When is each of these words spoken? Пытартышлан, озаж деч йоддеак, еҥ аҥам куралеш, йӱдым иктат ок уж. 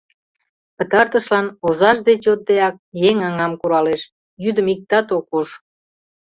Пытартышлан, 0.77 1.47
озаж 1.67 1.97
деч 2.07 2.19
йоддеак, 2.27 2.75
еҥ 3.09 3.17
аҥам 3.27 3.53
куралеш, 3.61 4.01
йӱдым 4.43 4.67
иктат 4.73 5.07
ок 5.17 5.27
уж. 5.39 5.47